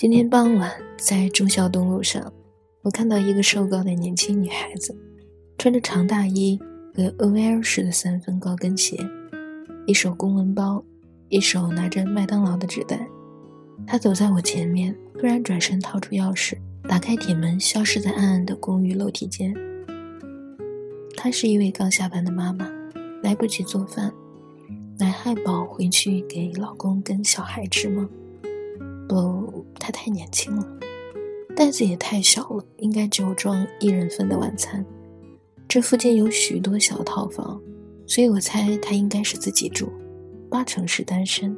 [0.00, 2.32] 今天傍晚，在忠孝东路上，
[2.82, 4.96] 我看到一个瘦高的年轻女孩子，
[5.58, 6.56] 穿着长大衣
[6.94, 8.96] 和 OL 式的三分高跟鞋，
[9.88, 10.84] 一手公文包，
[11.30, 13.08] 一手拿着麦当劳的纸袋。
[13.88, 19.52] 她走在我前面，突然转身掏出钥匙，打开铁门，消失在暗暗的公寓楼梯间。
[21.16, 22.70] 她是一位刚下班的妈妈，
[23.20, 24.12] 来不及做饭，
[25.00, 28.08] 买汉堡回去给老公跟小孩吃吗？
[29.08, 30.66] 哦，他太年轻了，
[31.56, 34.84] 袋子也太小了，应该只有装一人份的晚餐。
[35.66, 37.60] 这附近有许多小套房，
[38.06, 39.92] 所以我猜他应该是自己住，
[40.50, 41.56] 八成是单身。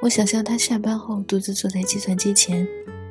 [0.00, 2.66] 我想象他下班后独自坐在计算机前，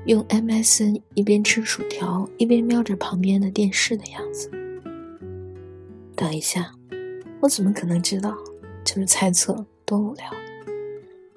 [0.05, 4.49] 用 MSN 一边吃薯条一边瞄着旁边的电视的样子。
[6.15, 6.73] 等一下，
[7.39, 8.35] 我怎么可能知道？
[8.83, 10.25] 就是猜测，多无聊。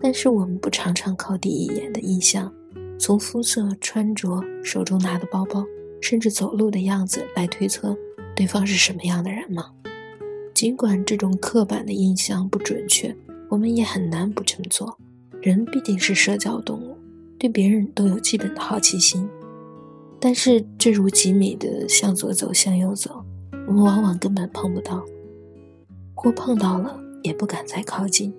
[0.05, 2.53] 但是我们不常常靠第一眼的印象，
[2.99, 5.65] 从肤色、穿着、手中拿的包包，
[6.03, 7.97] 甚至走路的样子来推测
[8.37, 9.71] 对方是什么样的人吗？
[10.53, 13.17] 尽管这种刻板的印象不准确，
[13.49, 14.95] 我们也很难不这么做。
[15.41, 16.95] 人毕竟是社交动物，
[17.39, 19.27] 对别人都有基本的好奇心。
[20.21, 23.25] 但是这如几米的向左走向右走，
[23.67, 25.03] 我们往往根本碰不到，
[26.15, 28.35] 或碰到了也不敢再靠近。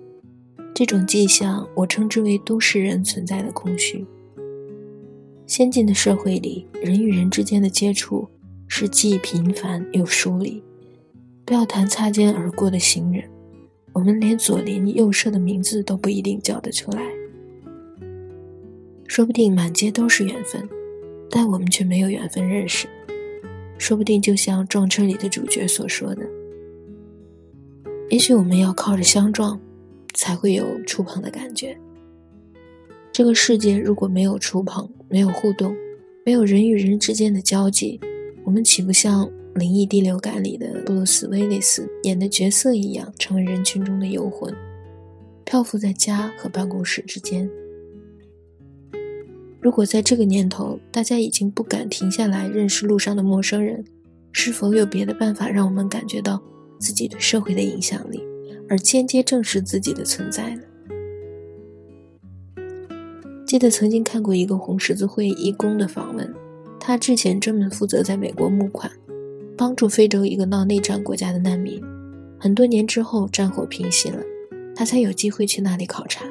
[0.78, 4.04] 这种迹象，我称之为都市人存在的空虚。
[5.46, 8.28] 先进的社会里，人与人之间的接触
[8.68, 10.62] 是既频繁又疏离。
[11.46, 13.24] 不要谈擦肩而过的行人，
[13.94, 17.02] 我们连左邻右舍的名字都不一定叫得出来。
[19.06, 20.68] 说不定满街都是缘分，
[21.30, 22.86] 但我们却没有缘分认识。
[23.78, 26.20] 说不定就像撞车里的主角所说的，
[28.10, 29.58] 也许我们要靠着相撞。
[30.16, 31.78] 才会有触碰的感觉。
[33.12, 35.72] 这个世界如果没有触碰，没有互动，
[36.24, 38.00] 没有人与人之间的交集，
[38.44, 39.24] 我们岂不像
[39.54, 44.52] 《灵异第六感》里的布鲁斯·威利斯演的角色一样，成为人群中的游魂，
[45.44, 47.48] 漂浮在家和办公室之间？
[49.60, 53.84] 如果在这个年头，大家已经不敢停下来认识路上的陌生人，
[54.32, 56.42] 是否有别的办法让我们感觉到
[56.78, 58.25] 自己对社会的影响力？
[58.68, 60.62] 而间接证实自己的存在呢？
[63.46, 66.34] 记得曾经看过一个红十字会义工的访问，
[66.80, 68.90] 他之前专门负责在美国募款，
[69.56, 71.80] 帮助非洲一个闹内战国家的难民。
[72.38, 74.20] 很多年之后，战火平息了，
[74.74, 76.24] 他才有机会去那里考察。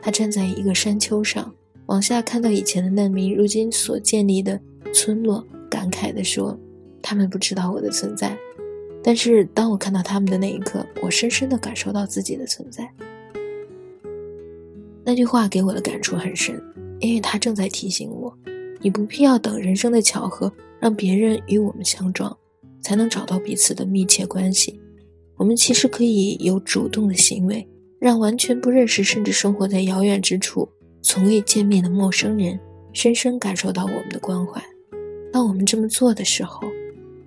[0.00, 1.52] 他站在一个山丘上，
[1.86, 4.60] 往下看到以前的难民如今所建立的
[4.94, 6.58] 村落，感慨地说
[7.02, 8.38] ：“他们不知道我的存在。”
[9.02, 12.88] 但是当我看到他们的那一刻，我深深的感受到自己的存在。
[15.04, 16.62] 那句话给我的感触很深，
[17.00, 18.32] 因为他正在提醒我：
[18.80, 22.36] 你不必要等人生的巧合让别人与我们相撞，
[22.80, 24.80] 才能找到彼此的密切关系。
[25.36, 27.68] 我们其实可以有主动的行为，
[27.98, 30.68] 让完全不认识甚至生活在遥远之处、
[31.02, 32.56] 从未见面的陌生人，
[32.92, 34.62] 深深感受到我们的关怀。
[35.32, 36.60] 当我们这么做的时候，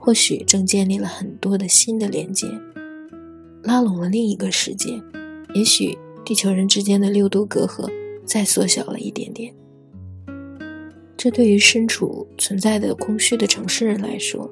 [0.05, 2.47] 或许正建立了很多的新的连接，
[3.63, 5.01] 拉拢了另一个世界。
[5.55, 7.91] 也许地球人之间的六度隔阂
[8.23, 9.51] 再缩小了一点点。
[11.17, 14.47] 这对于身处存在的空虚的城市人来说，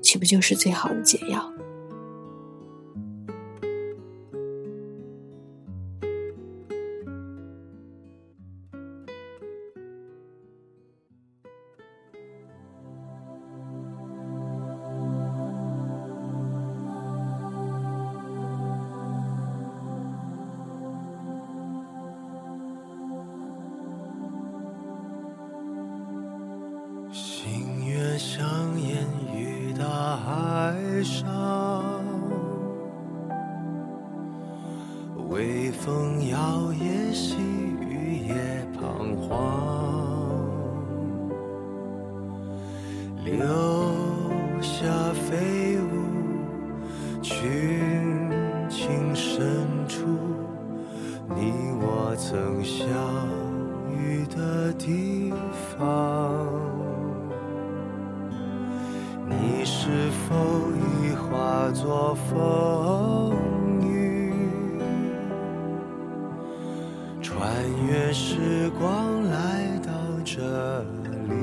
[0.00, 1.52] 岂不就是最好的解药？
[35.38, 36.36] 微风摇
[36.72, 37.36] 曳，细
[37.80, 38.34] 雨也
[38.76, 39.38] 彷徨，
[43.24, 43.38] 留
[44.60, 44.82] 下
[45.12, 47.38] 飞舞群
[48.68, 50.08] 情深处，
[51.28, 52.84] 你我曾相
[53.96, 55.32] 遇的地
[55.78, 56.34] 方。
[59.28, 60.34] 你是否
[60.74, 62.57] 已化作风
[67.28, 67.46] 穿
[67.86, 69.92] 越时光来到
[70.24, 70.80] 这
[71.28, 71.36] 里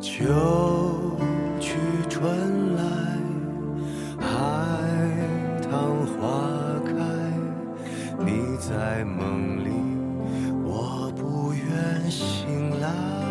[0.00, 1.16] 秋
[1.60, 1.76] 去
[2.10, 2.82] 春来
[4.18, 4.26] 海
[5.62, 6.42] 棠花
[6.84, 6.90] 开
[8.26, 9.70] 你在梦里
[10.64, 13.28] 我不愿醒来。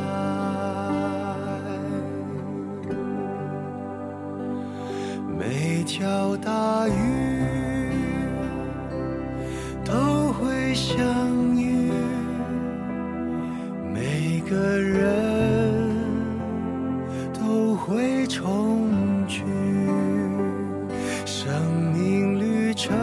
[5.37, 6.51] 每条大
[10.97, 11.91] 相遇，
[13.93, 15.95] 每个人
[17.39, 18.89] 都会重
[19.27, 19.43] 聚，
[21.23, 21.53] 生
[21.93, 22.97] 命旅程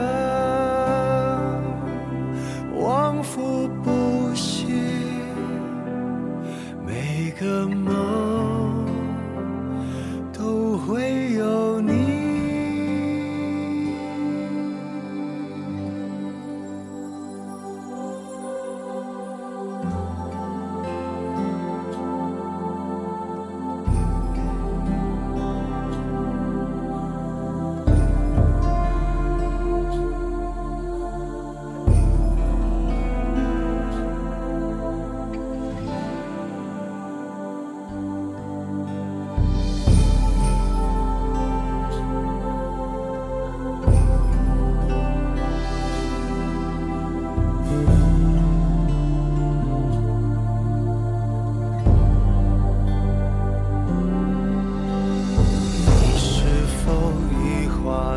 [2.77, 4.67] 往复不息，
[6.85, 7.94] 每个梦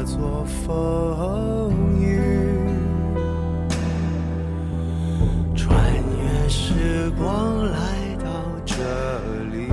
[0.08, 2.18] 做风雨，
[5.54, 8.26] 穿越时光来到
[8.66, 8.74] 这
[9.52, 9.68] 里？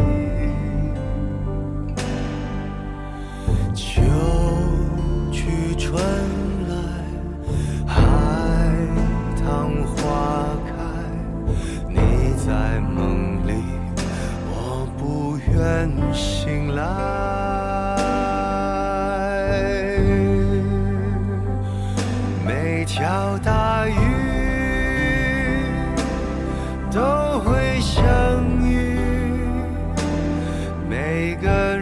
[3.72, 4.02] 秋
[5.30, 6.02] 去春
[22.84, 23.96] 每条大鱼
[26.92, 28.04] 都会相
[28.60, 28.98] 遇，
[30.86, 31.73] 每个